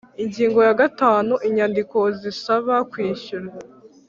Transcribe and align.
ingingo 0.23 0.59
ya 0.67 0.75
gatanu 0.81 1.33
inyandiko 1.47 1.97
zisaba 2.19 2.73
kwishyura 2.91 3.47